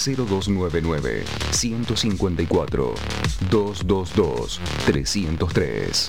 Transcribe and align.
0299 0.00 1.24
154 1.50 2.94
222 3.50 4.60
303 4.86 6.08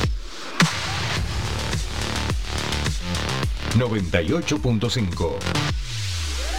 98.5 3.76 5.38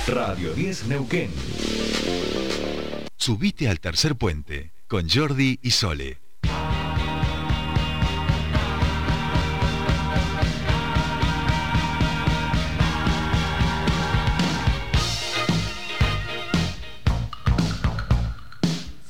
Radio 0.09 0.55
10 0.55 0.87
Neuquén. 0.89 1.31
Subite 3.17 3.69
al 3.69 3.79
tercer 3.79 4.17
puente 4.17 4.73
con 4.89 5.09
Jordi 5.09 5.61
y 5.63 5.71
Sole. 5.71 6.19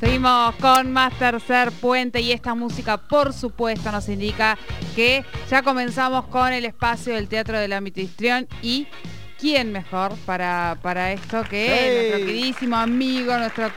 Seguimos 0.01 0.55
con 0.57 0.93
más 0.93 1.13
tercer 1.19 1.71
puente 1.73 2.23
y 2.23 2.33
esta 2.33 2.55
música 2.55 2.97
por 2.97 3.35
supuesto 3.35 3.93
nos 3.93 4.09
indica 4.09 4.57
que 4.97 5.27
ya 5.51 5.61
comenzamos 5.63 6.25
con 6.29 6.55
el 6.55 6.65
espacio 6.65 7.15
del 7.15 7.29
Teatro 7.29 7.59
del 7.59 7.93
Histrión 7.95 8.49
y 8.63 8.89
quién 9.39 9.73
mejor 9.73 10.15
para, 10.25 10.79
para 10.81 11.13
esto 11.13 11.45
que 11.45 11.67
Hey. 11.69 11.97
nuestro 11.97 12.27
queridísimo 12.27 12.77
amigo, 12.77 13.37
nuestro 13.37 13.71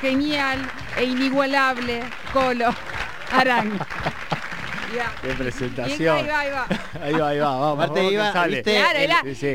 genial 0.00 0.58
e 0.96 1.04
inigualable 1.04 2.00
Colo 2.32 2.74
Arang. 3.30 3.78
Qué 4.90 5.26
Bien, 5.26 5.38
presentación. 5.38 6.16
ahí 6.16 6.26
va, 6.26 6.38
ahí 6.40 6.50
va. 6.50 6.66
Ahí 7.02 7.12
va, 7.14 7.28
ahí 7.28 7.38
va, 7.38 7.58
vamos. 7.58 7.84
Aparte 7.84 8.04
iba, 8.12 8.32
sale. 8.32 8.56
viste, 8.56 8.74
Claro, 8.74 8.98
el, 9.28 9.36
Sí, 9.36 9.46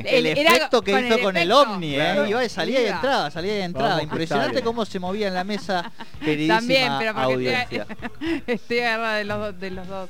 efecto 0.41 0.81
que 0.81 0.91
con 0.91 1.05
hizo 1.05 1.15
el 1.15 1.21
con 1.21 1.37
el 1.37 1.51
ovni, 1.51 1.93
Claro. 1.95 2.25
¿eh? 2.25 2.29
Iba, 2.29 2.49
salía 2.49 2.81
y 2.81 2.85
entraba, 2.87 3.31
salía 3.31 3.59
y 3.59 3.61
entraba. 3.63 3.89
Vamos 3.89 4.03
Impresionante 4.03 4.61
cómo 4.61 4.85
se 4.85 4.99
movía 4.99 5.27
en 5.27 5.33
la 5.33 5.43
mesa, 5.43 5.91
queridísima 6.19 6.57
También, 6.59 6.91
pero 6.99 7.13
porque 7.13 7.33
audiencia. 7.33 7.87
estoy, 7.89 8.43
estoy 8.47 8.79
agarrada 8.79 9.15
de 9.17 9.23
los, 9.25 9.39
dos- 9.39 9.59
de 9.59 9.71
los 9.71 9.87
dos 9.87 10.09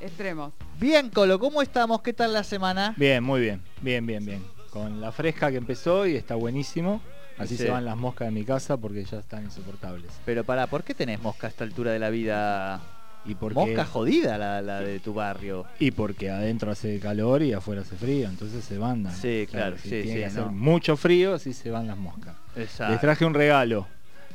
extremos. 0.00 0.52
Bien, 0.78 1.10
Colo, 1.10 1.38
¿cómo 1.38 1.62
estamos? 1.62 2.02
¿Qué 2.02 2.12
tal 2.12 2.32
la 2.32 2.42
semana? 2.42 2.94
Bien, 2.96 3.22
muy 3.22 3.40
bien. 3.40 3.62
Bien, 3.82 4.04
bien, 4.06 4.24
bien. 4.24 4.44
Con 4.70 5.00
la 5.00 5.12
fresca 5.12 5.50
que 5.50 5.56
empezó 5.58 6.06
y 6.06 6.16
está 6.16 6.34
buenísimo. 6.34 7.00
Así 7.38 7.56
Sí. 7.56 7.64
se 7.64 7.70
van 7.70 7.84
las 7.86 7.96
moscas 7.96 8.28
de 8.28 8.32
mi 8.32 8.44
casa 8.44 8.76
porque 8.76 9.04
ya 9.04 9.18
están 9.18 9.44
insoportables. 9.44 10.10
Pero 10.26 10.44
para, 10.44 10.66
¿por 10.66 10.84
qué 10.84 10.94
tenés 10.94 11.20
mosca 11.22 11.46
a 11.46 11.50
esta 11.50 11.64
altura 11.64 11.90
de 11.92 11.98
la 11.98 12.10
vida? 12.10 12.80
Y 13.26 13.34
porque, 13.34 13.54
Mosca 13.54 13.84
jodida 13.84 14.38
la, 14.38 14.62
la 14.62 14.80
de 14.80 14.98
tu 14.98 15.12
barrio. 15.12 15.66
y 15.78 15.90
porque 15.90 16.30
adentro 16.30 16.70
hace 16.70 16.98
calor 17.00 17.42
y 17.42 17.52
afuera 17.52 17.82
hace 17.82 17.94
frío, 17.96 18.28
entonces 18.28 18.64
se 18.64 18.78
mandan. 18.78 19.14
Sí, 19.14 19.46
claro, 19.50 19.76
si 19.76 19.82
sí, 19.82 19.88
tiene 19.90 20.12
sí, 20.12 20.14
que 20.18 20.24
hacer 20.26 20.46
no. 20.46 20.52
mucho 20.52 20.96
frío, 20.96 21.34
así 21.34 21.52
se 21.52 21.70
van 21.70 21.86
las 21.86 21.98
moscas. 21.98 22.34
Exacto. 22.56 22.92
Les 22.92 23.00
traje 23.00 23.24
un 23.24 23.34
regalo. 23.34 23.86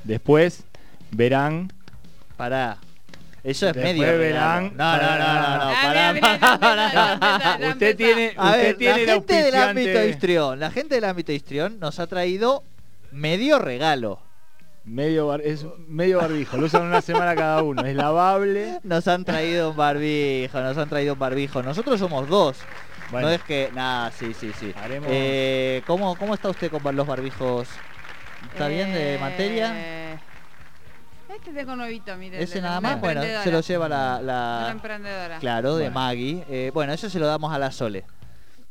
Después 0.04 0.64
verán 1.12 1.72
Pará. 2.38 2.78
Eso 3.44 3.68
es 3.68 3.74
Después 3.74 3.96
medio 3.96 4.18
verán-. 4.18 4.74
No, 4.76 4.98
no, 4.98 5.18
no, 5.18 5.66
no, 5.66 5.74
pará, 5.82 6.60
pará, 6.60 7.70
Usted 7.70 7.96
tiene, 7.96 8.34
A 8.38 8.52
usted 8.52 8.62
ver, 8.62 8.72
la 8.72 8.78
tiene 8.78 9.02
el 9.04 9.10
gente 9.10 9.34
del 9.36 9.56
ámbito 9.56 10.06
histrión, 10.06 10.60
la 10.60 10.72
gente 10.72 10.96
del 10.96 11.04
ámbito 11.06 11.32
histrión 11.32 11.80
nos 11.80 12.00
ha 12.00 12.08
traído 12.08 12.64
medio 13.12 13.60
regalo. 13.60 14.20
Medio, 14.86 15.28
bar- 15.28 15.42
es 15.42 15.66
medio 15.88 16.20
barbijo, 16.20 16.58
lo 16.58 16.68
usan 16.68 16.84
una 16.84 17.02
semana 17.02 17.36
cada 17.36 17.64
uno, 17.64 17.84
es 17.84 17.96
lavable. 17.96 18.80
Nos 18.84 19.08
han 19.08 19.26
traído 19.26 19.72
un 19.72 19.78
barbijo, 19.78 20.60
nos 20.62 20.78
han 20.78 20.88
traído 20.88 21.14
un 21.14 21.20
barbijo. 21.20 21.64
Nosotros 21.64 22.00
somos 22.00 22.30
dos. 22.30 22.58
Bueno, 23.12 23.28
No 23.28 23.34
es 23.34 23.42
que. 23.44 23.72
Nada, 23.74 24.12
sí, 24.12 24.34
sí, 24.34 24.52
sí. 24.60 24.74
Haremos- 24.84 25.08
Eh, 25.12 25.82
¿cómo, 25.88 26.16
¿Cómo 26.16 26.34
está 26.36 26.50
usted 26.50 26.72
con 26.72 26.96
los 26.96 27.08
barbijos? 27.08 27.68
¿Está 28.54 28.68
bien 28.68 28.94
de 28.94 29.16
Eh, 29.16 29.20
materia? 29.20 29.74
Este 31.30 31.52
tengo 31.52 31.76
nuevito, 31.76 32.16
mire. 32.16 32.42
Ese 32.42 32.62
nada 32.62 32.80
más. 32.80 33.00
Bueno, 33.02 33.22
se 33.44 33.52
lo 33.52 33.60
lleva 33.62 33.90
la. 33.90 34.22
La- 34.22 34.70
emprendedora. 34.72 35.38
claro, 35.40 35.76
de 35.76 35.86
Bueno. 35.86 35.96
Maggie. 36.00 36.46
Eh, 36.50 36.72
bueno, 36.74 36.94
eso 36.94 37.10
se 37.10 37.20
lo 37.20 37.26
damos 37.28 37.52
a 37.54 37.58
la 37.60 37.72
Sole. 37.72 38.04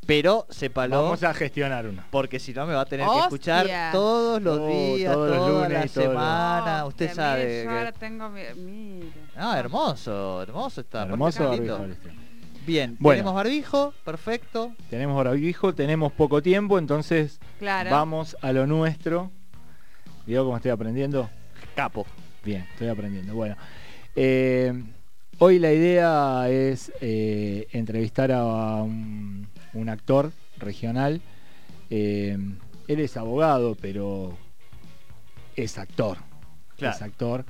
Pero 0.06 0.46
sépalo. 0.50 1.02
Vamos 1.02 1.22
a 1.22 1.32
gestionar 1.34 1.86
uno. 1.86 2.02
Porque 2.10 2.38
si 2.38 2.52
no 2.52 2.66
me 2.66 2.74
va 2.74 2.82
a 2.82 2.86
tener 2.86 3.06
que 3.08 3.18
escuchar 3.20 3.66
todos 3.92 4.42
los 4.42 4.58
Oh, 4.60 4.66
días, 4.96 5.12
todos 5.12 5.28
los 5.30 5.38
toda 5.38 5.48
lunes 5.50 5.72
la 5.72 5.80
los- 5.82 5.90
semana. 5.90 6.84
Oh, 6.84 6.88
Usted 6.88 7.12
sabe. 7.14 7.42
yo 7.64 7.70
que- 7.70 7.76
ahora 7.78 7.92
tengo 7.92 8.28
mi- 8.30 8.42
mire. 8.56 9.08
Ah, 9.36 9.58
hermoso, 9.58 10.42
hermoso 10.42 10.80
está. 10.82 11.02
Hermoso 11.04 11.48
barbijo. 11.48 11.78
Bien, 12.66 12.96
Bueno. 12.98 13.16
tenemos 13.18 13.34
barbijo, 13.34 13.94
perfecto. 14.04 14.72
Tenemos 14.88 15.22
barbijo, 15.22 15.74
tenemos 15.74 16.12
poco 16.12 16.40
tiempo, 16.42 16.78
entonces 16.78 17.38
Claro. 17.58 17.90
vamos 17.90 18.36
a 18.40 18.52
lo 18.52 18.66
nuestro. 18.66 19.30
Digo 20.26 20.44
cómo 20.44 20.56
estoy 20.56 20.70
aprendiendo. 20.70 21.28
Capo. 21.76 22.06
Bien, 22.42 22.66
estoy 22.72 22.88
aprendiendo. 22.88 23.34
Bueno, 23.34 23.56
eh, 24.16 24.72
hoy 25.38 25.58
la 25.58 25.72
idea 25.72 26.48
es 26.48 26.90
eh, 27.02 27.66
entrevistar 27.72 28.32
a 28.32 28.44
un, 28.82 29.46
un 29.74 29.88
actor 29.88 30.32
regional. 30.58 31.20
Eh, 31.90 32.38
él 32.88 33.00
es 33.00 33.16
abogado, 33.16 33.76
pero 33.80 34.36
es 35.56 35.78
actor. 35.78 36.18
Claro. 36.76 36.96
Es 36.96 37.02
actor. 37.02 37.44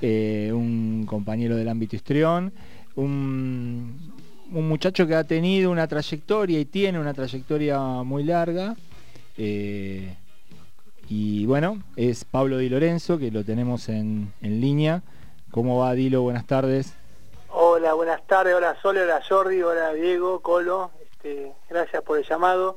Eh, 0.00 0.50
un 0.54 1.04
compañero 1.06 1.56
del 1.56 1.68
ámbito 1.68 1.96
histrión. 1.96 2.52
Un, 2.96 4.12
un 4.52 4.68
muchacho 4.68 5.06
que 5.06 5.14
ha 5.14 5.24
tenido 5.24 5.70
una 5.70 5.86
trayectoria 5.86 6.58
y 6.60 6.64
tiene 6.64 6.98
una 6.98 7.14
trayectoria 7.14 7.78
muy 8.02 8.24
larga. 8.24 8.76
Eh, 9.36 10.14
y 11.08 11.46
bueno, 11.46 11.82
es 11.96 12.24
Pablo 12.24 12.58
Di 12.58 12.68
Lorenzo, 12.68 13.18
que 13.18 13.30
lo 13.30 13.44
tenemos 13.44 13.88
en, 13.88 14.32
en 14.42 14.60
línea. 14.60 15.02
¿Cómo 15.50 15.78
va 15.78 15.94
Dilo? 15.94 16.22
Buenas 16.22 16.46
tardes. 16.46 16.94
Hola, 17.52 17.94
buenas 17.94 18.24
tardes, 18.28 18.54
hola 18.54 18.76
Sole, 18.80 19.02
hola 19.02 19.20
Jordi, 19.28 19.60
hola 19.60 19.92
Diego, 19.92 20.40
Colo, 20.40 20.92
este, 21.22 21.52
gracias 21.68 22.02
por 22.02 22.18
el 22.18 22.24
llamado. 22.24 22.76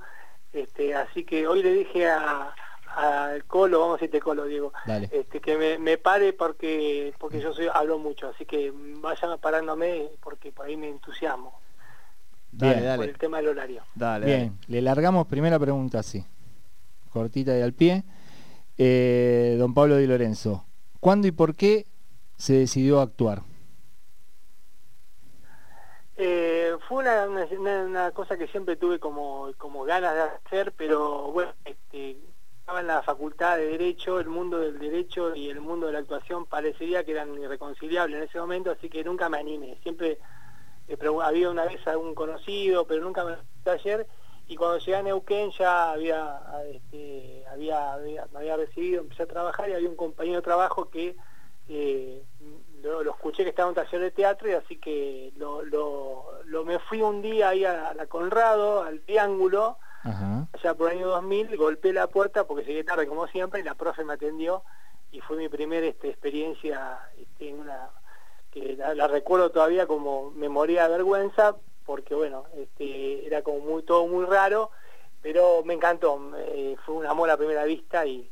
Este, 0.52 0.94
así 0.94 1.24
que 1.24 1.48
hoy 1.48 1.64
le 1.64 1.74
dije 1.74 2.08
a- 2.10 2.54
al 2.96 3.44
Colo, 3.46 3.80
vamos 3.80 3.94
a 3.96 3.98
decirte 3.98 4.20
Colo, 4.20 4.46
Diego, 4.46 4.72
Dale. 4.86 5.10
este, 5.12 5.40
que 5.42 5.58
me, 5.58 5.80
me 5.80 5.98
pare 5.98 6.32
porque 6.34 7.12
porque 7.18 7.40
yo 7.42 7.52
soy, 7.54 7.68
hablo 7.74 7.98
mucho, 7.98 8.28
así 8.30 8.46
que 8.46 8.72
vayan 9.02 9.40
parándome 9.40 10.10
porque 10.22 10.52
por 10.52 10.68
ahí 10.68 10.78
me 10.78 10.90
entusiasmo 10.90 11.60
Dale, 12.52 12.74
Bien. 12.82 12.84
por 12.96 12.98
dale. 13.00 13.12
el 13.12 13.18
tema 13.18 13.38
del 13.38 13.48
horario. 13.48 13.84
Dale, 13.96 14.26
Bien, 14.28 14.60
le 14.68 14.82
largamos 14.84 15.26
primera 15.26 15.58
pregunta 15.58 16.00
así, 16.00 16.24
cortita 17.12 17.58
y 17.58 17.62
al 17.64 17.74
pie. 17.74 18.04
Eh, 18.78 19.56
don 19.58 19.74
Pablo 19.74 19.98
Di 19.98 20.06
Lorenzo, 20.06 20.64
¿cuándo 21.00 21.26
y 21.28 21.32
por 21.32 21.56
qué 21.56 21.88
se 22.38 22.54
decidió 22.54 23.02
actuar? 23.02 23.42
Eh, 26.16 26.74
fue 26.94 27.02
una, 27.04 27.26
una- 27.88 28.12
cosa 28.12 28.38
que 28.38 28.48
siempre 28.48 28.76
tuve 28.76 29.00
como, 29.00 29.52
como 29.58 29.84
ganas 29.84 30.14
de 30.16 30.22
hacer, 30.22 30.74
pero 30.78 31.32
bueno, 31.32 31.54
este, 31.66 32.18
estaba 32.60 32.82
en 32.82 32.88
la 32.88 33.02
facultad 33.02 33.58
de 33.58 33.68
Derecho, 33.68 34.20
el 34.20 34.28
mundo 34.28 34.60
del 34.60 34.78
derecho 34.80 35.36
y 35.36 35.50
el 35.50 35.60
mundo 35.62 35.88
de 35.88 35.94
la 35.94 36.00
actuación 36.00 36.46
parecería 36.46 37.04
que 37.04 37.12
eran 37.12 37.34
irreconciliables 37.40 38.18
en 38.18 38.24
ese 38.26 38.40
momento, 38.40 38.72
así 38.72 38.90
que 38.90 39.04
nunca 39.04 39.28
me 39.30 39.40
animé. 39.40 39.80
Siempre 39.82 40.20
eh, 40.88 40.98
había 41.24 41.50
una 41.50 41.66
vez 41.66 41.86
algún 41.88 42.16
conocido, 42.16 42.86
pero 42.88 43.04
nunca 43.04 43.24
me 43.26 43.38
ayer 43.72 44.08
y 44.48 44.56
cuando 44.56 44.78
llegué 44.80 44.96
a 44.98 45.04
Neuquén 45.04 45.52
ya 45.52 45.92
había, 45.94 46.42
este, 46.72 47.46
había, 47.52 47.94
había- 47.94 48.28
me 48.34 48.40
había 48.40 48.58
recibido, 48.58 49.02
empecé 49.02 49.24
a 49.24 49.28
trabajar 49.28 49.70
y 49.70 49.74
había 49.74 49.90
un 49.90 49.96
compañero 49.96 50.38
de 50.38 50.42
trabajo 50.44 50.90
que 50.90 51.16
eh, 51.70 52.24
que 53.44 53.50
estaba 53.50 53.68
en 53.72 53.78
un 53.78 53.84
taller 53.84 54.02
de 54.02 54.12
teatro 54.12 54.50
y 54.50 54.54
así 54.54 54.78
que 54.78 55.32
lo, 55.38 55.64
lo- 55.64 56.42
lo- 56.46 56.66
me 56.66 56.80
fui 56.80 57.02
un 57.02 57.22
día 57.22 57.50
ahí 57.50 57.66
a, 57.66 57.90
a 57.90 57.94
la 57.94 58.08
Conrado, 58.08 58.84
al 58.84 59.02
Triángulo, 59.02 59.78
Ajá. 60.04 60.48
allá 60.54 60.74
por 60.76 60.92
el 60.92 60.98
año 60.98 61.08
2000, 61.10 61.56
golpeé 61.58 61.94
la 61.94 62.08
puerta 62.08 62.46
porque 62.46 62.64
llegué 62.66 62.84
tarde 62.84 63.08
como 63.08 63.28
siempre 63.28 63.60
y 63.62 63.64
la 63.64 63.76
profe 63.76 64.04
me 64.04 64.14
atendió 64.14 64.64
y 65.12 65.20
fue 65.22 65.38
mi 65.38 65.50
primera 65.50 65.86
este, 65.86 66.10
experiencia 66.10 67.00
este, 67.18 67.50
en 67.50 67.60
una 67.60 67.90
que 68.52 68.76
la, 68.78 68.94
la 68.94 69.08
recuerdo 69.08 69.50
todavía 69.52 69.88
como 69.88 70.32
me 70.32 70.48
moría 70.50 70.84
de 70.84 70.90
vergüenza 70.98 71.56
porque 71.86 72.16
bueno, 72.16 72.46
este, 72.56 73.26
era 73.26 73.42
como 73.42 73.60
muy 73.60 73.84
todo 73.84 74.08
muy 74.08 74.26
raro, 74.26 74.72
pero 75.22 75.64
me 75.66 75.74
encantó, 75.74 76.20
eh, 76.38 76.76
fue 76.86 76.96
un 76.96 77.06
amor 77.06 77.30
a 77.30 77.38
primera 77.38 77.64
vista 77.66 78.06
y, 78.06 78.32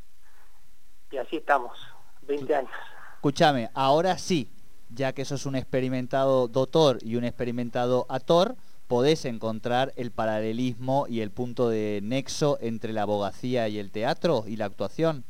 y 1.11 1.17
así 1.17 1.37
estamos, 1.37 1.77
20 2.21 2.55
años. 2.55 2.71
Escúchame, 3.15 3.69
ahora 3.73 4.17
sí, 4.17 4.49
ya 4.93 5.13
que 5.13 5.25
sos 5.25 5.45
un 5.45 5.55
experimentado 5.55 6.47
doctor 6.47 6.99
y 7.01 7.15
un 7.15 7.23
experimentado 7.23 8.05
actor, 8.09 8.55
podés 8.87 9.25
encontrar 9.25 9.93
el 9.95 10.11
paralelismo 10.11 11.05
y 11.07 11.21
el 11.21 11.31
punto 11.31 11.69
de 11.69 12.01
nexo 12.03 12.57
entre 12.61 12.91
la 12.91 13.03
abogacía 13.03 13.67
y 13.69 13.79
el 13.79 13.91
teatro 13.91 14.43
y 14.45 14.57
la 14.57 14.65
actuación. 14.65 15.23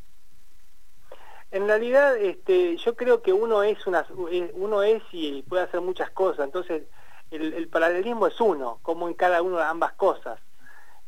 En 1.51 1.67
realidad, 1.67 2.17
este, 2.17 2.77
yo 2.77 2.95
creo 2.95 3.21
que 3.21 3.33
uno 3.33 3.61
es 3.61 3.85
una, 3.85 4.05
eh, 4.31 4.51
uno 4.55 4.83
es 4.83 5.03
y 5.11 5.43
puede 5.43 5.63
hacer 5.63 5.81
muchas 5.81 6.09
cosas. 6.09 6.45
Entonces, 6.45 6.83
el, 7.29 7.53
el 7.53 7.67
paralelismo 7.67 8.25
es 8.25 8.39
uno, 8.39 8.79
como 8.81 9.07
en 9.07 9.13
cada 9.13 9.41
una 9.41 9.57
de 9.57 9.63
ambas 9.63 9.93
cosas. 9.93 10.39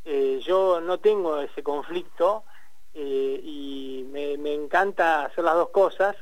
Eh, 0.06 0.42
yo 0.46 0.82
no 0.82 1.00
tengo 1.00 1.40
ese 1.40 1.64
conflicto 1.64 2.44
eh, 2.94 3.40
y 3.42 4.06
me 4.12 4.54
encanta 4.54 5.26
hacer 5.26 5.44
las 5.44 5.56
dos 5.56 5.70
cosas. 5.70 6.16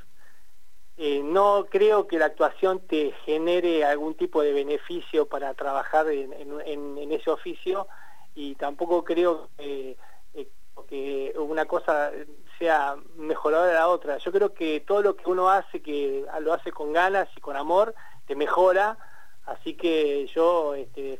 Eh, 0.97 1.21
no 1.23 1.65
creo 1.69 2.07
que 2.07 2.19
la 2.19 2.25
actuación 2.25 2.79
te 2.87 3.11
genere 3.25 3.83
algún 3.83 4.15
tipo 4.15 4.41
de 4.41 4.53
beneficio 4.53 5.25
para 5.27 5.53
trabajar 5.53 6.07
en, 6.09 7.11
ese 7.11 7.31
oficio 7.31 7.87
y 8.35 8.55
tampoco 8.55 9.03
creo 9.03 9.49
que, 9.57 9.97
eh, 10.33 10.47
que 10.87 11.33
una 11.37 11.65
cosa 11.65 12.11
sea 12.59 12.95
mejoradora 13.15 13.69
de 13.69 13.73
la 13.73 13.87
otra. 13.87 14.17
Yo 14.17 14.31
creo 14.31 14.53
que 14.53 14.81
todo 14.81 15.01
lo 15.01 15.15
que 15.15 15.29
uno 15.29 15.49
hace, 15.49 15.81
que 15.81 16.25
lo 16.41 16.53
hace 16.53 16.71
con 16.71 16.93
ganas 16.93 17.27
y 17.35 17.41
con 17.41 17.55
amor, 17.55 17.95
te 18.27 18.35
mejora. 18.35 18.97
Así 19.45 19.73
que 19.73 20.27
yo, 20.27 20.75
este, 20.75 21.19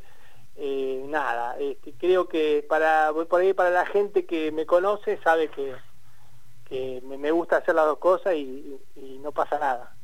eh, 0.56 1.04
nada, 1.08 1.56
este, 1.58 1.92
creo 1.94 2.28
que 2.28 2.64
para 2.68 3.12
por 3.28 3.40
ahí 3.40 3.52
para 3.54 3.70
la 3.70 3.86
gente 3.86 4.26
que 4.26 4.52
me 4.52 4.66
conoce 4.66 5.18
sabe 5.22 5.48
que, 5.48 5.74
que 6.72 7.02
me, 7.06 7.18
me 7.18 7.30
gusta 7.30 7.58
hacer 7.58 7.74
las 7.74 7.86
dos 7.86 7.98
cosas 7.98 8.34
y, 8.34 8.76
y 8.96 9.18
no 9.18 9.30
pasa 9.32 9.58
nada. 9.58 9.94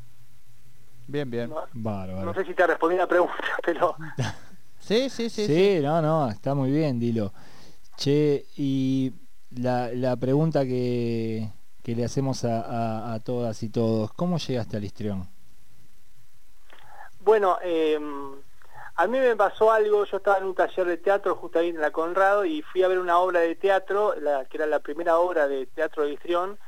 Bien, 1.07 1.31
bien. 1.31 1.49
No, 1.51 1.65
Bárbaro. 1.73 2.27
no 2.27 2.35
sé 2.35 2.45
si 2.45 2.55
te 2.55 2.67
respondí 2.67 2.97
la 2.97 3.07
pregunta, 3.07 3.35
pero 3.65 3.97
Sí, 4.81 5.11
sí, 5.11 5.29
sí. 5.31 5.47
Sí, 5.47 5.77
sí. 5.77 5.81
no, 5.83 6.01
no, 6.03 6.29
está 6.31 6.55
muy 6.55 6.71
bien, 6.71 6.99
dilo. 7.01 7.33
Che, 7.97 8.45
y 8.57 9.13
la, 9.51 9.91
la 9.93 10.17
pregunta 10.17 10.65
que, 10.65 11.49
que 11.83 11.95
le 11.97 12.05
hacemos 12.05 12.45
a, 12.45 12.61
a- 12.61 13.15
a 13.15 13.21
todas 13.21 13.63
y 13.63 13.71
todos, 13.71 14.13
¿cómo 14.13 14.39
llegaste 14.39 14.77
al 14.77 14.85
histrión? 14.85 15.29
Bueno, 17.21 17.59
eh, 17.63 17.99
a 18.99 19.07
mí 19.07 19.17
me 19.21 19.37
pasó 19.37 19.71
algo, 19.71 20.05
yo 20.07 20.17
estaba 20.17 20.39
en 20.39 20.45
un 20.45 20.57
taller 20.57 20.85
de 20.85 20.97
teatro 20.97 21.37
justo 21.37 21.61
ahí 21.61 21.69
en 21.69 21.81
la 21.81 21.93
Conrado 21.93 22.45
y 22.45 22.63
fui 22.63 22.83
a 22.83 22.89
ver 22.89 22.99
una 22.99 23.21
obra 23.21 23.39
de 23.39 23.55
teatro, 23.55 24.13
que 24.51 24.57
era 24.57 24.67
la 24.67 24.81
primera 24.81 25.19
obra 25.21 25.47
de 25.47 25.67
teatro 25.67 26.03
de 26.03 26.15
Histrión, 26.15 26.59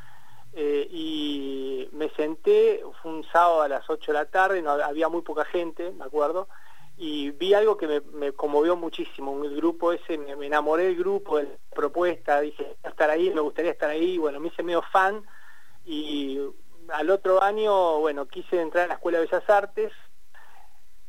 eh, 0.53 0.87
y 0.93 1.89
me 1.91 2.09
senté, 2.11 2.85
fue 3.03 3.11
un 3.11 3.25
sábado 3.33 3.63
a 3.63 3.69
las 3.69 3.91
8 3.91 4.13
de 4.13 4.19
la 4.19 4.27
tarde, 4.27 4.63
no, 4.63 4.71
había 4.71 5.09
muy 5.09 5.23
poca 5.23 5.45
gente, 5.45 5.91
me 5.91 6.05
acuerdo, 6.05 6.49
y 6.97 7.33
vi 7.33 7.53
algo 7.53 7.77
que 7.77 8.01
me, 8.13 8.31
conmovió 8.31 8.77
muchísimo, 8.77 9.45
el 9.45 9.57
grupo 9.57 9.93
ese, 9.93 10.17
me, 10.17 10.37
me 10.37 10.47
enamoré 10.47 10.85
del 10.85 10.99
grupo, 10.99 11.39
de 11.39 11.45
la 11.45 11.51
propuesta, 11.75 12.41
dije, 12.41 12.77
"Quiero 12.81 12.91
estar 12.91 13.11
ahí, 13.11 13.31
me 13.31 13.41
gustaría 13.41 13.73
estar 13.73 13.91
ahí, 13.91 14.19
bueno, 14.19 14.39
me 14.39 14.49
hice 14.49 14.63
medio 14.63 14.83
fan, 14.93 15.27
y 15.85 16.39
al 16.93 17.11
otro 17.11 17.43
año, 17.43 17.99
bueno, 17.99 18.29
quise 18.29 18.61
entrar 18.61 18.85
a 18.85 18.89
la 18.89 18.95
Escuela 18.95 19.19
de 19.19 19.27
Bellas 19.27 19.51
Artes, 19.51 19.93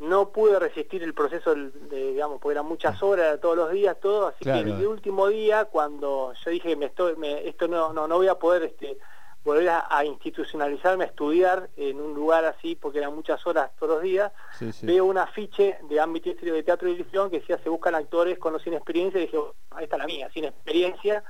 no 0.01 0.29
pude 0.31 0.57
resistir 0.59 1.03
el 1.03 1.13
proceso 1.13 1.53
de, 1.53 2.11
digamos, 2.13 2.39
porque 2.41 2.53
eran 2.53 2.65
muchas 2.65 3.01
horas, 3.03 3.39
todos 3.39 3.55
los 3.55 3.71
días, 3.71 3.97
todo, 3.99 4.27
así 4.27 4.43
Claro. 4.43 4.63
que 4.65 4.71
el 4.81 4.87
último 4.87 5.27
día, 5.27 5.65
cuando 5.65 6.33
yo 6.43 6.51
dije, 6.51 6.75
me 6.75 6.87
estoy, 6.87 7.15
me- 7.17 7.47
esto 7.47 7.67
no, 7.67 7.93
no, 7.93 8.07
no 8.07 8.17
voy 8.17 8.27
a 8.27 8.33
poder 8.35 8.63
este, 8.63 8.97
volver 9.43 9.69
a, 9.69 9.85
a 9.89 10.03
institucionalizarme, 10.03 11.03
a 11.03 11.07
estudiar 11.07 11.69
en 11.77 12.01
un 12.01 12.15
lugar 12.15 12.45
así, 12.45 12.75
porque 12.75 12.97
eran 12.97 13.13
muchas 13.13 13.45
horas 13.45 13.69
todos 13.79 13.93
los 13.93 14.01
días, 14.01 14.31
Sí, 14.57 14.71
sí. 14.71 14.87
veo 14.87 15.05
un 15.05 15.19
afiche 15.19 15.77
de 15.83 15.99
ámbito 15.99 16.31
de 16.31 16.63
teatro 16.63 16.89
y 16.89 16.93
televisión 16.93 17.29
que 17.29 17.39
decía, 17.39 17.59
se 17.59 17.69
buscan 17.69 17.93
actores 17.93 18.39
con 18.39 18.55
o 18.55 18.59
sin 18.59 18.73
experiencia, 18.73 19.19
y 19.19 19.25
dije, 19.27 19.37
"Oh, 19.37 19.53
ahí 19.69 19.83
está 19.83 19.97
la 19.97 20.07
mía, 20.07 20.31
sin 20.33 20.45
experiencia, 20.45 21.23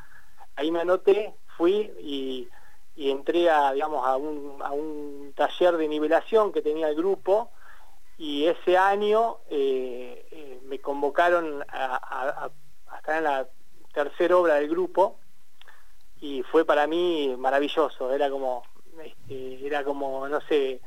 ahí 0.55 0.71
me 0.71 0.79
anoté, 0.79 1.35
fui 1.57 1.91
y, 1.99 2.47
y 2.95 3.11
entré 3.11 3.49
a, 3.49 3.73
digamos, 3.73 4.07
a 4.07 4.15
un, 4.15 4.61
a 4.63 4.71
un 4.71 5.33
taller 5.35 5.75
de 5.75 5.89
nivelación 5.89 6.53
que 6.53 6.61
tenía 6.61 6.87
el 6.87 6.95
grupo, 6.95 7.51
y 8.21 8.45
ese 8.45 8.77
año 8.77 9.39
eh, 9.49 10.27
eh, 10.29 10.59
me 10.65 10.77
convocaron 10.79 11.63
a, 11.67 11.85
a- 11.95 12.45
a- 12.45 12.51
a 12.91 12.97
estar 12.97 13.17
en 13.17 13.23
la 13.23 13.47
tercera 13.91 14.37
obra 14.37 14.55
del 14.55 14.69
grupo 14.69 15.17
y 16.19 16.43
fue 16.43 16.63
para 16.63 16.85
mí 16.85 17.33
maravilloso, 17.35 18.13
era 18.13 18.29
como, 18.29 18.61
este, 19.03 19.65
era 19.65 19.83
como, 19.83 20.27
no 20.27 20.39
sé, 20.41 20.81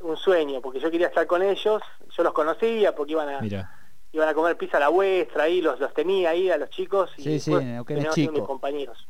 un 0.00 0.16
sueño, 0.16 0.62
porque 0.62 0.80
yo 0.80 0.90
quería 0.90 1.08
estar 1.08 1.26
con 1.26 1.42
ellos, 1.42 1.82
yo 2.16 2.22
los 2.22 2.32
conocía 2.32 2.94
porque 2.94 3.12
iban 3.12 3.28
a, 3.28 3.42
Mira, 3.42 3.70
iban 4.12 4.30
a 4.30 4.32
comer 4.34 4.56
pizza 4.56 4.78
a 4.78 4.80
la 4.80 4.88
vuestra 4.88 5.42
ahí, 5.44 5.60
los, 5.60 5.78
los 5.78 5.92
tenía 5.92 6.30
ahí 6.30 6.48
a 6.48 6.56
los 6.56 6.70
chicos 6.70 7.10
y 7.18 7.22
Sí, 7.24 7.40
sí, 7.40 7.52
chico. 8.14 8.32
mis 8.32 8.42
compañeros. 8.46 9.06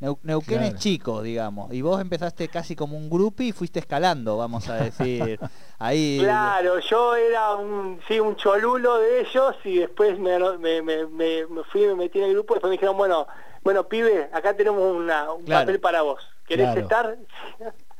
Neu- 0.00 0.18
Neuquén 0.22 0.58
Claro. 0.58 0.74
es 0.74 0.80
chico, 0.80 1.20
digamos, 1.22 1.72
y 1.74 1.82
vos 1.82 2.00
empezaste 2.00 2.48
casi 2.48 2.74
como 2.74 2.96
un 2.96 3.10
grupo 3.10 3.42
y 3.42 3.52
fuiste 3.52 3.80
escalando, 3.80 4.36
vamos 4.38 4.66
a 4.68 4.76
decir. 4.76 5.38
Ahí. 5.78 6.18
Claro, 6.20 6.78
yo 6.78 7.14
era 7.16 7.54
un, 7.56 8.00
sí, 8.08 8.18
un 8.18 8.34
cholulo 8.36 8.96
de 8.98 9.20
ellos 9.20 9.54
y 9.64 9.76
después 9.78 10.18
me, 10.18 10.38
me, 10.58 10.80
me, 10.82 11.06
me- 11.06 11.44
fui 11.70 11.84
y 11.84 11.86
me 11.88 11.94
metí 11.96 12.18
en 12.18 12.24
el 12.24 12.32
grupo 12.32 12.54
y 12.54 12.56
después 12.56 12.70
me 12.70 12.76
dijeron, 12.76 12.96
bueno, 12.96 13.26
bueno, 13.62 13.86
pibe, 13.88 14.30
acá 14.32 14.56
tenemos 14.56 14.80
una- 14.96 15.32
un 15.32 15.44
Claro. 15.44 15.66
papel 15.66 15.80
para 15.80 16.02
vos. 16.02 16.20
¿Querés 16.46 16.66
Claro. 16.66 16.80
estar? 16.80 17.16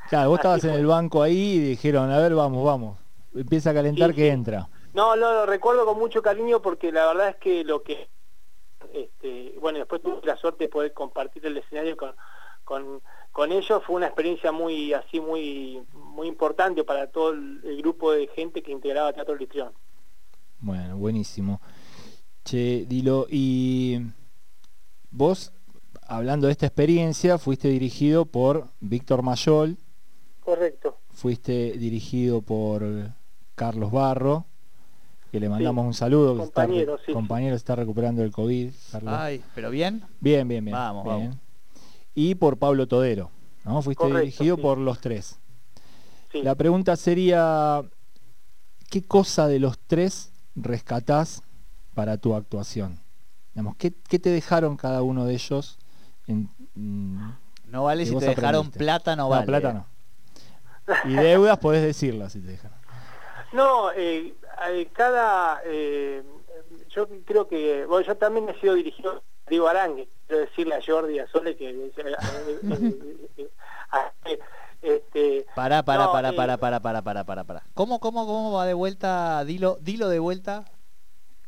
claro, 0.09 0.31
vos 0.31 0.39
Así 0.41 0.47
estabas 0.49 0.65
en 0.65 0.71
el 0.81 0.87
banco 0.87 1.23
ahí 1.23 1.37
y 1.57 1.59
dijeron, 1.61 2.11
a 2.11 2.19
ver, 2.19 2.35
vamos, 2.35 2.65
vamos. 2.65 2.99
Empieza 3.35 3.71
a 3.71 3.75
calentar 3.75 4.11
Sí, 4.11 4.17
que 4.17 4.23
sí. 4.23 4.29
entra. 4.29 4.69
No, 4.95 5.15
no, 5.17 5.33
lo 5.33 5.47
recuerdo 5.47 5.85
con 5.85 5.99
mucho 5.99 6.21
cariño 6.23 6.61
porque 6.63 6.91
la 6.91 7.07
verdad 7.07 7.29
es 7.29 7.37
que 7.37 7.63
lo 7.63 7.83
que, 7.83 8.09
este, 8.93 9.57
bueno, 9.61 9.79
después 9.79 10.03
tuve 10.03 10.21
la 10.25 10.37
suerte 10.37 10.65
de 10.65 10.69
poder 10.71 10.93
compartir 10.93 11.45
el 11.47 11.57
escenario 11.57 11.97
con, 11.97 12.15
con, 12.65 13.03
con 13.33 13.53
ellos, 13.53 13.83
fue 13.85 13.97
una 13.97 14.07
experiencia 14.07 14.53
muy, 14.53 14.93
así, 14.93 15.21
muy, 15.21 15.83
muy 15.95 16.29
importante 16.29 16.85
para 16.85 17.07
todo 17.09 17.31
el, 17.33 17.61
el 17.65 17.77
grupo 17.83 18.13
de 18.13 18.27
gente 18.29 18.63
que 18.63 18.73
integraba 18.73 19.13
Teatro 19.13 19.35
Litrión. 19.35 19.73
Bueno, 20.59 20.97
buenísimo. 20.99 21.61
Che, 22.45 22.85
Dilo, 22.87 23.27
y 23.29 23.99
vos, 25.11 25.53
hablando 26.07 26.47
de 26.47 26.53
esta 26.53 26.67
experiencia, 26.67 27.39
fuiste 27.39 27.69
dirigido 27.69 28.27
por 28.27 28.69
Víctor 28.81 29.23
Mayol, 29.23 29.77
Correcto. 30.41 30.99
fuiste 31.11 31.73
dirigido 31.73 32.43
por 32.43 32.83
Carlos 33.55 33.93
Barro, 33.93 34.47
que 35.31 35.41
le 35.41 35.49
mandamos 35.49 35.87
un 35.87 35.95
saludo, 35.95 36.37
que 36.37 36.43
está, 36.43 36.63
Compañero, 36.63 36.97
sí, 36.99 37.03
sí. 37.07 37.13
compañero 37.13 37.57
está 37.57 37.77
recuperando 37.77 38.23
el 38.23 38.33
COVID. 38.33 38.71
Carlos. 38.93 39.15
Ay, 39.17 39.43
pero 39.55 39.71
bien. 39.71 40.03
Bien, 40.21 40.47
bien, 40.49 40.65
bien. 40.65 40.75
Vamos, 40.77 41.05
bien. 41.05 41.17
vamos. 41.31 41.37
Y 42.15 42.35
por 42.35 42.59
Pablo 42.59 42.89
Todero, 42.89 43.31
¿no? 43.65 43.81
Fuiste 43.83 44.03
Correcto, 44.03 44.21
dirigido 44.21 44.57
sí. 44.57 44.63
por 44.63 44.79
los 44.79 45.01
tres. 45.01 45.39
Sí. 46.33 46.43
La 46.43 46.55
pregunta 46.55 46.97
sería, 46.97 47.83
¿qué 48.91 49.03
cosa 49.05 49.47
de 49.47 49.59
los 49.61 49.79
tres 49.79 50.33
rescatás 50.57 51.43
para 51.95 52.19
tu 52.19 52.35
actuación? 52.35 52.99
Digamos, 53.55 53.77
¿qué, 53.77 53.93
qué 54.09 54.19
te 54.19 54.31
dejaron 54.31 54.77
cada 54.77 55.03
uno 55.03 55.25
de 55.25 55.35
ellos? 55.35 55.79
En, 56.27 56.49
mm, 56.75 57.31
No 57.67 57.85
vale 57.85 58.05
si 58.07 58.15
te 58.17 58.27
dejaron 58.27 58.67
aprendiste? 58.67 58.79
plata, 58.79 59.17
no, 59.17 59.25
no, 59.25 59.29
vale. 59.29 59.47
plata 59.47 59.73
no. 59.73 59.87
Y 61.05 61.15
deudas 61.15 61.59
podés 61.59 61.83
decirlas 61.85 62.33
si 62.33 62.41
te 62.41 62.49
dejaron. 62.49 62.80
No, 63.53 63.91
eh, 63.93 64.35
eh, 64.69 64.89
cada... 64.93 65.61
eh, 65.65 66.23
yo 66.95 67.07
creo 67.25 67.49
que... 67.49 67.85
Bueno, 67.87 68.07
yo 68.07 68.17
también 68.17 68.49
he 68.49 68.61
sido 68.61 68.75
dirigido 68.75 69.15
por 69.15 69.23
Diego 69.49 69.69
Arangue. 69.69 70.09
Quiero 70.27 70.45
decirle 70.45 70.75
a 70.75 70.83
Jordi 70.85 71.19
a 71.19 71.27
Sole 71.29 71.57
que... 71.57 71.71
eh, 71.71 71.93
eh, 71.97 72.17
eh, 72.63 73.31
eh, 73.37 73.51
eh, 74.25 74.39
este, 74.83 75.47
Pará, 75.55 75.83
pará, 75.83 76.05
No, 76.05 76.13
pará, 76.13 76.31
eh, 76.31 76.33
pará, 76.33 76.59
pará, 76.59 76.81
pará, 76.81 77.03
pará, 77.03 77.25
pará, 77.25 77.45
pará. 77.45 77.63
¿Cómo, 77.75 78.01
cómo, 78.01 78.27
cómo 78.27 78.53
va 78.53 78.65
de 78.67 78.75
vuelta? 78.75 79.45
Dilo, 79.45 79.77
dilo 79.81 80.09
de 80.09 80.19
vuelta. 80.19 80.65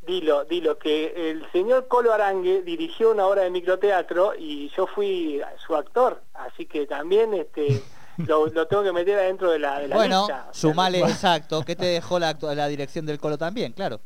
Dilo, 0.02 0.44
dilo, 0.44 0.78
que 0.78 1.30
el 1.30 1.48
señor 1.52 1.86
Colo 1.86 2.12
Arangue 2.12 2.62
dirigió 2.62 3.12
una 3.12 3.26
obra 3.26 3.42
de 3.42 3.50
microteatro 3.50 4.34
y 4.36 4.68
yo 4.70 4.88
fui 4.88 5.40
su 5.64 5.76
actor, 5.76 6.20
así 6.34 6.66
que 6.66 6.86
también 6.86 7.32
este 7.34 7.80
lo, 8.26 8.46
lo 8.46 8.66
tengo 8.66 8.82
que 8.82 8.92
meter 8.92 9.18
adentro 9.18 9.50
de 9.50 9.58
la, 9.58 9.78
de 9.80 9.88
la 9.88 9.96
Bueno, 9.96 10.20
lista. 10.20 10.48
Sumale 10.52 11.00
exacto. 11.00 11.62
¿Qué 11.62 11.76
te 11.76 11.86
dejó 11.98 12.18
la, 12.18 12.36
la 12.40 12.68
dirección 12.68 13.06
del 13.06 13.18
Colo 13.18 13.38
también? 13.38 13.72
Claro. 13.72 14.00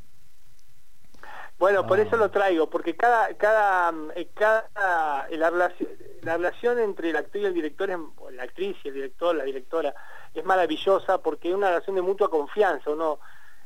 Bueno, 1.59 1.87
por 1.87 1.99
Ah. 1.99 2.03
eso 2.03 2.17
lo 2.17 2.31
traigo, 2.31 2.69
porque 2.69 2.95
cada, 2.97 3.33
cada, 3.35 3.91
mm, 3.91 4.11
eh, 4.15 4.29
cada 4.35 5.27
eh, 5.31 5.39
la, 5.39 5.49
relación, 5.51 5.89
la 6.23 6.37
relación 6.37 6.79
entre 6.79 7.11
el 7.11 7.17
actor 7.17 7.41
y 7.41 7.45
el 7.47 7.55
director, 7.55 7.91
es, 7.91 7.97
la 8.33 8.43
actriz 8.43 8.77
y 8.85 8.89
el 8.89 8.95
director, 8.95 9.35
la 9.35 9.45
directora, 9.45 9.95
es 10.35 10.45
maravillosa 10.45 11.19
porque 11.19 11.49
es 11.49 11.55
una 11.55 11.69
relación 11.71 11.97
de 11.97 12.03
mutua 12.03 12.29
confianza. 12.29 12.91
Uno, 12.91 13.21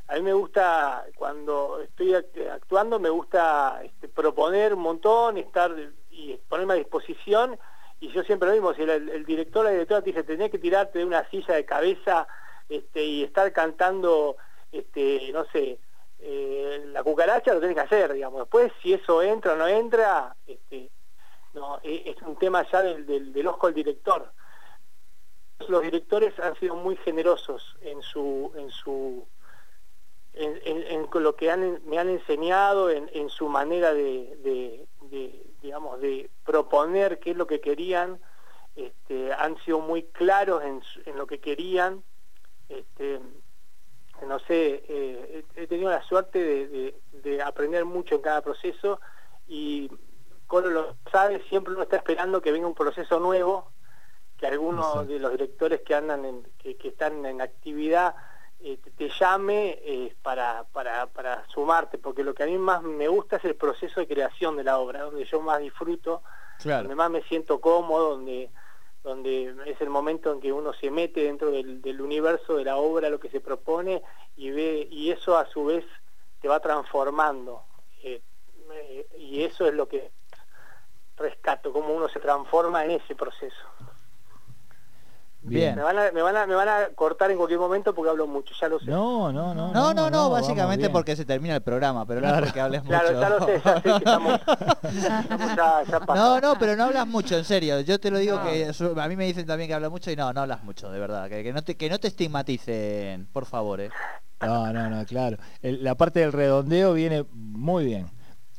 a 0.06 0.14
mí 0.14 0.22
me 0.22 0.32
gusta, 0.32 1.04
cuando 1.16 1.80
estoy 1.82 2.12
act- 2.12 2.48
actuando, 2.52 3.00
me 3.00 3.10
gusta 3.10 3.80
este, 3.82 4.06
proponer 4.08 4.72
un 4.74 4.82
montón, 4.82 5.36
estar 5.36 5.72
y 6.12 6.36
ponerme 6.48 6.74
a 6.74 6.76
disposición. 6.76 7.58
Y 8.00 8.08
yo 8.12 8.22
siempre 8.24 8.48
lo 8.48 8.54
mismo, 8.54 8.72
si 8.72 8.82
el, 8.82 9.26
director 9.26 9.60
o 9.60 9.64
la 9.64 9.72
directora 9.72 10.00
te 10.00 10.10
dice, 10.10 10.22
tenés 10.22 10.50
que 10.50 10.58
tirarte 10.58 11.00
de 11.00 11.04
una 11.04 11.28
silla 11.28 11.54
de 11.54 11.66
cabeza 11.66 12.26
este, 12.66 13.04
y 13.04 13.22
estar 13.22 13.52
cantando, 13.52 14.38
este, 14.72 15.30
no 15.32 15.44
sé, 15.52 15.78
eh, 16.18 16.82
la 16.86 17.02
cucaracha 17.02 17.52
lo 17.52 17.60
tenés 17.60 17.76
que 17.76 17.82
hacer, 17.82 18.14
digamos. 18.14 18.40
Después, 18.40 18.72
si 18.82 18.94
eso 18.94 19.22
entra 19.22 19.52
o 19.52 19.56
no 19.56 19.68
entra, 19.68 20.34
este, 20.46 20.90
no, 21.52 21.78
e- 21.82 22.04
es 22.06 22.22
un 22.22 22.36
tema 22.36 22.66
ya 22.70 22.80
del, 22.82 23.32
del, 23.32 23.46
ojo 23.46 23.66
del 23.66 23.74
director. 23.74 24.32
Los 25.68 25.82
directores 25.82 26.38
han 26.40 26.56
sido 26.56 26.76
muy 26.76 26.96
generosos 26.96 27.76
en 27.82 28.00
su, 28.00 28.50
en 28.56 28.70
su, 28.70 29.28
en, 30.32 31.06
lo 31.12 31.36
que 31.36 31.54
me 31.84 31.98
han 31.98 32.08
enseñado, 32.08 32.88
en, 32.88 33.28
su 33.28 33.46
manera 33.46 33.92
de 33.92 34.88
proponer 36.70 37.18
qué 37.18 37.32
es 37.32 37.36
lo 37.36 37.46
que 37.46 37.60
querían, 37.60 38.20
este, 38.76 39.32
han 39.32 39.58
sido 39.64 39.80
muy 39.80 40.04
claros 40.04 40.62
en, 40.62 40.80
en 41.04 41.18
lo 41.18 41.26
que 41.26 41.40
querían. 41.40 42.02
Este, 42.68 43.20
no 44.26 44.38
sé, 44.40 44.84
eh, 44.88 45.44
he 45.56 45.66
tenido 45.66 45.90
la 45.90 46.02
suerte 46.02 46.38
de, 46.38 46.94
de, 47.12 47.42
aprender 47.42 47.84
mucho 47.84 48.14
en 48.14 48.22
cada 48.22 48.42
proceso 48.42 49.00
y 49.48 49.90
Colo 50.46 50.68
lo 50.70 50.96
sabe, 51.10 51.42
siempre 51.48 51.74
uno 51.74 51.82
está 51.82 51.96
esperando 51.96 52.40
que 52.40 52.52
venga 52.52 52.66
un 52.66 52.74
proceso 52.74 53.18
nuevo, 53.18 53.70
que 54.36 54.46
algunos 54.46 55.06
de 55.08 55.18
los 55.18 55.32
directores 55.32 55.80
que 55.80 55.94
andan 55.94 56.24
en, 56.24 56.42
que, 56.58 56.76
están 56.82 57.24
en 57.24 57.40
actividad 57.40 58.14
eh, 58.60 58.78
te, 58.96 59.08
llame 59.08 59.78
eh, 59.82 60.14
para, 60.22 60.64
para, 60.72 61.06
para, 61.06 61.46
sumarte, 61.48 61.98
porque 61.98 62.24
lo 62.24 62.34
que 62.34 62.42
a 62.42 62.46
mí 62.46 62.58
más 62.58 62.82
me 62.82 63.08
gusta 63.08 63.36
es 63.36 63.44
el 63.44 63.54
proceso 63.54 64.00
de 64.00 64.08
creación 64.08 64.56
de 64.56 64.64
la 64.64 64.78
obra, 64.78 65.02
donde 65.02 65.24
yo 65.24 65.40
más 65.40 65.60
disfruto, 65.60 66.22
donde 66.64 66.94
más 66.94 67.10
me 67.10 67.22
siento 67.22 67.60
cómodo, 67.60 68.10
donde 68.10 68.50
donde 69.02 69.54
es 69.66 69.80
el 69.80 69.88
momento 69.88 70.32
en 70.32 70.40
que 70.40 70.52
uno 70.52 70.72
se 70.74 70.90
mete 70.90 71.22
dentro 71.22 71.50
del, 71.50 72.00
universo 72.00 72.56
de 72.56 72.64
la 72.64 72.76
obra, 72.76 73.08
lo 73.08 73.18
que 73.18 73.30
se 73.30 73.40
propone, 73.40 74.02
y 74.36 74.50
ve, 74.50 74.86
y 74.90 75.10
eso 75.10 75.38
a 75.38 75.46
su 75.46 75.64
vez 75.64 75.84
te 76.40 76.48
va 76.48 76.60
transformando. 76.60 77.64
Eh, 78.02 78.20
y 79.18 79.42
eso 79.42 79.66
es 79.66 79.74
lo 79.74 79.88
que 79.88 80.10
rescato, 81.16 81.72
cómo 81.72 81.94
uno 81.94 82.08
se 82.08 82.20
transforma 82.20 82.84
en 82.84 82.92
ese 82.92 83.14
proceso. 83.14 83.56
Bien. 85.42 85.74
Me 85.74 85.82
van, 85.82 85.98
a, 85.98 86.12
me, 86.12 86.20
van 86.20 86.36
a, 86.36 86.46
me 86.46 86.54
van 86.54 86.68
a 86.68 86.88
cortar 86.94 87.30
en 87.30 87.38
cualquier 87.38 87.58
momento 87.58 87.94
porque 87.94 88.10
hablo 88.10 88.26
mucho, 88.26 88.54
ya 88.60 88.68
lo 88.68 88.78
sé. 88.78 88.90
No, 88.90 89.32
no, 89.32 89.54
no. 89.54 89.72
No, 89.72 89.94
no, 89.94 90.10
no, 90.10 90.28
básicamente 90.28 90.90
porque 90.90 91.16
se 91.16 91.24
termina 91.24 91.54
el 91.54 91.62
programa, 91.62 92.04
pero 92.06 92.20
no 92.20 92.38
porque 92.40 92.60
hables 92.60 92.84
mucho. 92.84 92.98
Claro, 92.98 93.20
ya 93.20 93.28
lo 93.30 93.46
sé, 93.46 93.60
ya 93.64 93.74
sé 93.76 93.82
que 93.82 93.88
estamos... 93.96 94.40
no, 96.14 96.40
no, 96.40 96.58
pero 96.58 96.76
no 96.76 96.84
hablas 96.84 97.06
mucho, 97.06 97.38
en 97.38 97.44
serio. 97.44 97.80
Yo 97.80 97.98
te 97.98 98.10
lo 98.10 98.18
digo 98.18 98.40
que 98.42 98.70
a 98.96 99.08
mí 99.08 99.16
me 99.16 99.26
dicen 99.26 99.46
también 99.46 99.68
que 99.68 99.74
hablas 99.74 99.90
mucho 99.90 100.10
y 100.10 100.16
no, 100.16 100.32
no 100.32 100.42
hablas 100.42 100.62
mucho, 100.62 100.90
de 100.90 101.00
verdad. 101.00 101.28
Que, 101.28 101.52
no, 101.52 101.62
te, 101.62 101.76
que 101.76 101.88
no 101.88 101.98
te 101.98 102.08
estigmaticen, 102.08 103.26
por 103.32 103.46
favor. 103.46 103.80
¿eh? 103.80 103.90
No, 104.42 104.72
no, 104.72 104.90
no, 104.90 105.04
claro. 105.06 105.38
la 105.62 105.94
parte 105.94 106.20
del 106.20 106.32
redondeo 106.32 106.92
viene 106.92 107.24
muy 107.32 107.84
bien. 107.84 108.06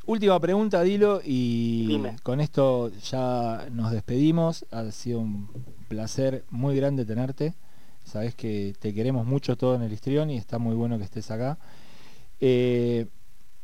Última 0.05 0.39
pregunta, 0.39 0.81
Dilo, 0.81 1.22
y 1.24 2.01
con 2.24 2.41
esto 2.41 2.89
ya 2.89 3.67
nos 3.72 3.91
despedimos. 3.91 4.65
Ha 4.72 4.89
sido 4.91 5.20
un 5.20 5.48
placer 5.88 6.43
muy 6.50 6.75
grande 6.75 7.05
tenerte. 7.05 7.53
Sabes 8.03 8.34
que 8.34 8.74
te 8.79 8.93
queremos 8.93 9.27
mucho 9.27 9.55
todo 9.55 9.75
en 9.75 9.84
el 9.84 9.93
histrión 9.93 10.31
y 10.31 10.38
está 10.38 10.58
muy 10.58 10.75
bueno 10.75 10.98
que 10.98 11.03
estés 11.03 11.29
acá. 11.29 11.60
Eh, 12.39 13.05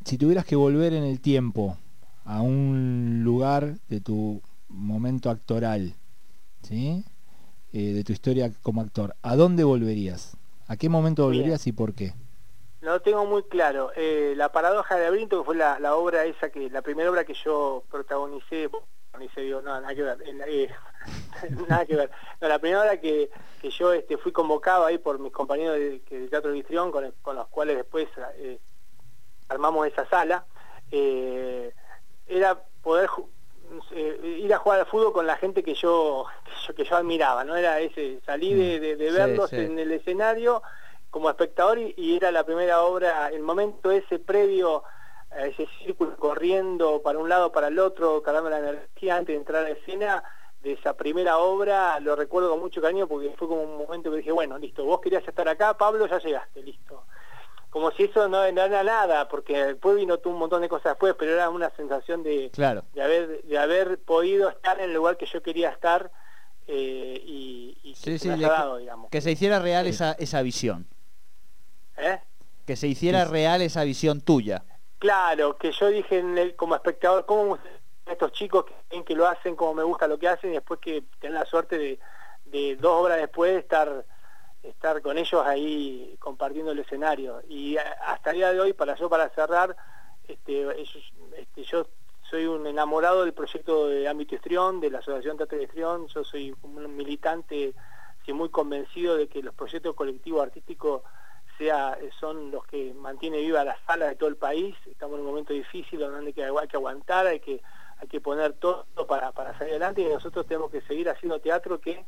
si 0.06 0.18
tuvieras 0.18 0.46
que 0.46 0.56
volver 0.56 0.94
en 0.94 1.04
el 1.04 1.20
tiempo 1.20 1.76
a 2.24 2.42
un 2.42 3.22
lugar 3.24 3.80
de 3.90 4.00
tu 4.00 4.42
momento 4.70 5.32
actoral, 5.32 5.96
¿sí? 6.62 7.04
Eh, 7.74 7.94
de 7.94 8.04
tu 8.04 8.14
historia 8.14 8.52
como 8.62 8.82
actor, 8.82 9.16
¿a 9.24 9.36
dónde 9.36 9.64
volverías? 9.64 10.38
¿A 10.68 10.78
qué 10.78 10.88
momento 10.88 11.24
volverías 11.24 11.66
y 11.66 11.72
por 11.72 11.94
qué? 11.94 12.14
No 12.82 13.02
tengo 13.02 13.26
muy 13.26 13.44
claro. 13.44 13.92
Eh, 13.96 14.34
la 14.36 14.52
paradoja 14.52 14.96
de 14.96 15.06
Laberinto, 15.06 15.40
que 15.40 15.46
fue 15.46 15.56
la, 15.56 15.96
obra 15.96 16.26
esa, 16.26 16.50
que 16.50 16.70
la 16.70 16.82
primera 16.82 17.10
obra 17.10 17.24
que 17.24 17.34
yo 17.34 17.84
protagonicé, 17.90 18.70
digo, 19.36 19.62
no, 19.62 19.82
nada 19.82 19.96
que 19.96 20.04
ver, 20.04 20.18
eh, 20.22 20.70
nada 21.68 21.86
que 21.86 21.96
ver. 21.96 22.12
la 22.40 22.60
primera 22.60 22.82
obra 22.82 22.98
que, 23.00 23.32
yo 23.64 23.94
este, 23.94 24.18
fui 24.18 24.32
convocado 24.32 24.86
ahí 24.86 25.00
por 25.00 25.18
mis 25.18 25.32
compañeros 25.32 25.76
de, 25.76 26.28
Teatro 26.30 26.52
de 26.52 26.64
con, 26.64 27.12
con, 27.24 27.36
los 27.36 27.48
cuales 27.48 27.78
después 27.78 28.08
eh, 28.38 28.60
armamos 29.50 29.88
esa 29.88 30.08
sala, 30.08 30.46
era 30.92 32.62
poder 32.84 33.10
ir 33.92 34.54
a 34.54 34.60
jugar 34.60 34.80
al 34.80 34.86
fútbol 34.86 35.14
con 35.14 35.26
la 35.26 35.38
gente 35.38 35.64
que 35.64 35.74
yo, 35.74 36.26
que 36.76 36.84
yo, 36.84 36.96
admiraba, 36.96 37.44
¿no? 37.44 37.56
Era 37.56 37.80
ese, 37.80 38.22
salí 38.24 38.54
de, 38.54 38.96
mm. 38.96 39.16
verlos 39.16 39.52
en 39.52 39.80
el 39.80 39.92
escenario 39.92 40.62
como 41.10 41.30
espectador 41.30 41.80
y, 41.80 42.16
era 42.16 42.32
la 42.32 42.44
primera 42.44 42.82
obra, 42.84 43.30
el 43.30 43.42
momento 43.42 43.92
ese 43.92 44.20
previo 44.20 44.84
a 45.32 45.46
ese 45.46 45.68
círculo 45.80 46.16
corriendo 46.16 47.02
para 47.02 47.20
un 47.20 47.30
lado, 47.30 47.52
para 47.52 47.68
el 47.68 47.80
otro, 47.80 48.22
cargando 48.22 48.50
la 48.50 48.60
energía 48.60 49.18
antes 49.18 49.34
de 49.34 49.40
entrar 49.40 49.66
a 49.66 49.70
la 49.70 49.76
escena, 49.76 50.24
de 50.64 50.74
esa 50.74 50.96
primera 50.96 51.38
obra, 51.38 52.00
lo 52.00 52.16
recuerdo 52.16 52.50
con 52.50 52.60
mucho 52.60 52.82
cariño 52.82 53.08
porque 53.08 53.34
fue 53.38 53.48
como 53.48 53.62
un 53.62 53.78
momento 53.78 54.10
que 54.10 54.18
dije, 54.18 54.32
bueno, 54.32 54.58
listo, 54.58 54.84
vos 54.84 55.00
querías 55.02 55.28
estar 55.28 55.48
acá, 55.48 55.78
Pablo, 55.78 56.08
ya 56.08 56.20
llegaste, 56.20 56.62
listo. 56.64 57.04
Como 57.70 57.92
si 57.92 58.04
eso 58.04 58.28
no, 58.28 58.44
era 58.44 58.84
nada, 58.84 59.28
porque 59.28 59.66
después 59.66 59.96
vino 59.98 60.20
un 60.24 60.40
montón 60.40 60.62
de 60.62 60.70
cosas 60.70 60.94
después, 60.94 61.16
pero 61.20 61.34
era 61.34 61.50
una 61.50 61.70
sensación 61.72 62.24
de, 62.24 62.50
claro. 62.52 62.84
de, 62.94 63.02
haber, 63.04 63.44
de 63.44 63.58
haber 63.58 64.00
podido 64.00 64.50
estar 64.50 64.80
en 64.80 64.86
el 64.86 64.94
lugar 64.94 65.18
que 65.18 65.26
yo 65.26 65.44
quería 65.44 65.70
estar 65.70 66.10
eh, 66.66 67.22
y, 67.24 67.94
que, 68.04 68.18
digamos. 68.18 69.10
que 69.10 69.22
se 69.22 69.32
hiciera 69.32 69.60
real 69.60 69.86
esa, 69.86 70.14
esa 70.14 70.42
visión. 70.42 70.88
¿Eh? 71.98 72.20
Que 72.66 72.76
se 72.76 72.88
hiciera 72.88 73.26
real 73.26 73.62
esa 73.62 73.84
visión 73.84 74.22
tuya. 74.22 74.64
Claro, 75.00 75.58
que 75.58 75.72
yo 75.72 75.88
dije 75.88 76.56
como 76.56 76.76
espectador, 76.76 77.26
¿cómo 77.26 77.58
estos 78.06 78.32
chicos 78.32 78.66
que, 78.90 79.04
que 79.04 79.16
lo 79.16 79.28
hacen, 79.28 79.56
como 79.56 79.76
me 79.76 79.84
gusta 79.84 80.08
lo 80.08 80.18
que 80.18 80.28
hacen, 80.28 80.52
y 80.52 80.54
después 80.54 80.80
que 80.80 81.04
tener 81.20 81.40
la 81.40 81.46
suerte 81.46 82.00
de, 82.46 82.76
dos 82.78 83.04
horas 83.04 83.18
después 83.18 83.58
estar 83.58 84.06
estar 84.64 85.02
con 85.02 85.18
ellos 85.18 85.46
ahí 85.46 86.16
compartiendo 86.20 86.72
el 86.72 86.80
escenario. 86.80 87.42
Y 87.48 87.78
hasta 87.78 88.32
el 88.32 88.38
día 88.38 88.52
de 88.52 88.60
hoy, 88.60 88.74
para 88.74 88.96
yo 88.96 89.10
para 89.10 89.30
cerrar, 89.30 89.76
este, 90.28 90.68
este, 91.38 91.64
yo 91.64 91.88
soy 92.30 92.46
un 92.46 92.68
enamorado 92.68 93.24
del 93.24 93.34
proyecto 93.34 93.88
de 93.88 94.08
Ámbito 94.08 94.36
Estrión, 94.36 94.82
de 94.82 94.90
la 94.90 95.00
Asociación 95.00 95.38
Teatro 95.38 95.58
de 95.58 95.66
Estrión, 95.66 96.08
yo 96.08 96.24
soy 96.24 96.54
un 96.64 96.96
militante, 96.96 97.74
sí, 98.26 98.34
muy 98.34 98.50
convencido 98.50 99.16
de 99.16 99.28
que 99.28 99.42
los 99.42 99.54
proyectos 99.54 99.96
colectivos 99.96 100.42
artísticos 100.42 101.04
sea, 101.58 101.98
son 102.20 102.52
los 102.52 102.66
que 102.66 102.94
mantiene 102.94 103.40
viva 103.40 103.64
la 103.64 103.78
sala 103.86 104.08
de 104.08 104.16
todo 104.16 104.30
el 104.30 104.38
país. 104.38 104.76
Estamos 104.86 105.16
en 105.16 105.22
un 105.22 105.28
momento 105.28 105.54
difícil 105.54 106.00
donde 106.00 106.28
hay 106.28 106.34
que, 106.34 106.44
hay 106.44 106.68
que 106.68 106.78
aguantar, 106.78 107.28
hay 107.28 107.40
que, 107.40 107.62
hay 108.00 108.08
que 108.08 108.22
poner 108.22 108.54
todo 108.54 108.86
para, 109.08 109.32
para 109.32 109.58
salir 109.58 109.74
adelante 109.74 110.02
y 110.02 110.06
nosotros 110.06 110.46
tenemos 110.46 110.72
que 110.72 110.82
seguir 110.82 111.10
haciendo 111.10 111.40
teatro 111.40 111.80
que, 111.80 112.06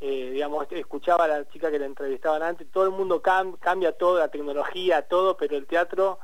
eh, 0.00 0.30
digamos, 0.32 0.66
escuchaba 0.70 1.24
a 1.24 1.28
la 1.28 1.48
chica 1.48 1.70
que 1.70 1.78
la 1.78 1.86
entrevistaban 1.86 2.42
antes, 2.42 2.70
todo 2.70 2.84
el 2.84 2.90
mundo 2.90 3.22
cambia 3.22 3.92
todo, 3.92 4.18
la 4.18 4.28
tecnología, 4.28 5.02
todo, 5.02 5.36
pero 5.36 5.56
el 5.56 5.66
teatro 5.66 6.18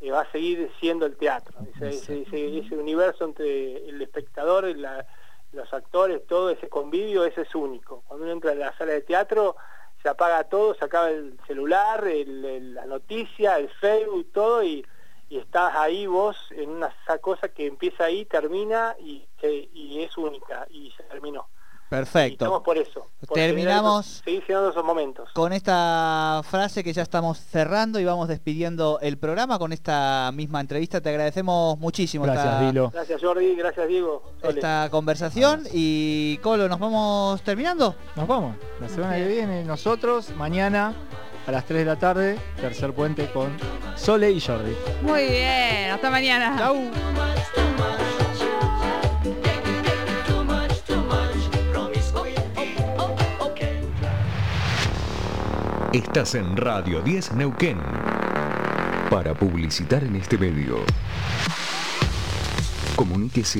eh, 0.00 0.10
va 0.10 0.20
a 0.22 0.32
seguir 0.32 0.70
siendo 0.80 1.06
el 1.06 1.16
teatro. 1.16 1.58
Ese, 1.80 2.22
ese, 2.22 2.76
universo 2.76 3.24
entre 3.24 3.88
el 3.88 4.00
espectador 4.00 4.68
y 4.68 4.74
los 4.74 5.72
actores, 5.72 6.24
todo 6.26 6.50
ese 6.50 6.68
convivio, 6.68 7.24
ese 7.24 7.42
es 7.42 7.54
único. 7.54 8.02
Cuando 8.06 8.24
uno 8.24 8.32
entra 8.32 8.52
en 8.52 8.60
la 8.60 8.76
sala 8.76 8.92
de 8.92 9.00
teatro, 9.00 9.56
se 10.02 10.08
apaga 10.08 10.44
todo, 10.44 10.74
se 10.74 10.84
acaba 10.84 11.10
el 11.10 11.38
celular, 11.46 12.04
la 12.04 12.86
noticia, 12.86 13.58
el 13.58 13.68
Facebook, 13.68 14.30
todo, 14.32 14.62
y, 14.62 14.84
estás 15.30 15.74
ahí 15.76 16.06
vos 16.06 16.38
en 16.52 16.70
una 16.70 16.94
cosa 17.20 17.48
que 17.48 17.66
empieza 17.66 18.04
ahí, 18.04 18.24
termina 18.24 18.96
y, 18.98 19.28
y 19.42 20.02
es 20.02 20.16
única, 20.16 20.66
y 20.70 20.90
se 20.92 21.02
terminó. 21.02 21.48
Perfecto. 21.88 22.44
estamos 22.44 22.62
por 22.62 22.76
eso. 22.78 23.06
Terminamos 23.32 24.22
seguir 24.24 24.42
esos 24.48 24.84
momentos. 24.84 25.28
con 25.32 25.52
esta 25.52 26.42
frase 26.44 26.84
que 26.84 26.92
ya 26.92 27.02
estamos 27.02 27.38
cerrando 27.38 27.98
y 27.98 28.04
vamos 28.04 28.28
despidiendo 28.28 28.98
el 29.00 29.18
programa 29.18 29.58
con 29.58 29.72
esta 29.72 30.30
misma 30.32 30.60
entrevista. 30.60 31.00
Te 31.00 31.08
agradecemos 31.08 31.78
muchísimo. 31.78 32.24
Gracias, 32.24 32.60
Dilo. 32.60 32.90
Gracias, 32.90 33.22
Jordi. 33.22 33.54
Gracias, 33.54 33.88
Diego. 33.88 34.22
Esta 34.42 34.88
conversación 34.90 35.64
y 35.72 36.38
Colo, 36.38 36.68
¿nos 36.68 36.78
vamos 36.78 37.42
terminando? 37.42 37.94
Nos 38.16 38.26
vamos. 38.26 38.56
La 38.80 38.88
semana 38.88 39.16
que 39.16 39.26
viene 39.26 39.64
nosotros, 39.64 40.30
mañana 40.36 40.94
a 41.46 41.50
las 41.50 41.64
3 41.64 41.80
de 41.80 41.84
la 41.86 41.96
tarde, 41.96 42.38
tercer 42.60 42.92
puente 42.92 43.30
con 43.32 43.56
Sole 43.96 44.30
y 44.30 44.40
Jordi. 44.40 44.76
Muy 45.02 45.22
bien, 45.22 45.90
hasta 45.90 46.10
mañana. 46.10 46.56
Chau. 46.58 46.76
Estás 55.92 56.34
en 56.34 56.54
Radio 56.54 57.00
10 57.00 57.32
Neuquén. 57.32 57.78
Para 59.08 59.32
publicitar 59.32 60.04
en 60.04 60.16
este 60.16 60.36
medio, 60.36 60.84
comuníquese 62.94 63.56